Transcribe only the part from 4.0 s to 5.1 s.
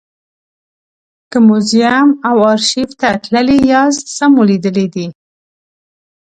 څه مو لیدلي دي.